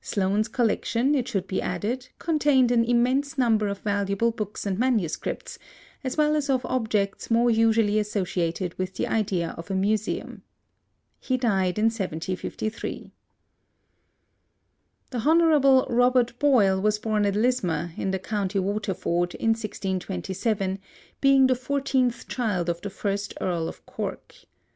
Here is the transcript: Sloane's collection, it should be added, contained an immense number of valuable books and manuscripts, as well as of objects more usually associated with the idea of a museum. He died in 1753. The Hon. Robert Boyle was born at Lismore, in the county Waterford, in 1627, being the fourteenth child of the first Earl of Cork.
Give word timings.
Sloane's 0.00 0.48
collection, 0.48 1.14
it 1.14 1.28
should 1.28 1.46
be 1.46 1.62
added, 1.62 2.08
contained 2.18 2.72
an 2.72 2.84
immense 2.84 3.38
number 3.38 3.68
of 3.68 3.78
valuable 3.82 4.32
books 4.32 4.66
and 4.66 4.76
manuscripts, 4.80 5.60
as 6.02 6.16
well 6.16 6.34
as 6.34 6.50
of 6.50 6.66
objects 6.66 7.30
more 7.30 7.52
usually 7.52 8.00
associated 8.00 8.76
with 8.80 8.94
the 8.94 9.06
idea 9.06 9.50
of 9.56 9.70
a 9.70 9.76
museum. 9.76 10.42
He 11.20 11.36
died 11.36 11.78
in 11.78 11.84
1753. 11.84 13.12
The 15.10 15.18
Hon. 15.20 15.38
Robert 15.88 16.36
Boyle 16.40 16.80
was 16.82 16.98
born 16.98 17.24
at 17.24 17.36
Lismore, 17.36 17.92
in 17.96 18.10
the 18.10 18.18
county 18.18 18.58
Waterford, 18.58 19.36
in 19.36 19.50
1627, 19.50 20.80
being 21.20 21.46
the 21.46 21.54
fourteenth 21.54 22.26
child 22.26 22.68
of 22.68 22.80
the 22.80 22.90
first 22.90 23.34
Earl 23.40 23.68
of 23.68 23.86
Cork. 23.86 24.34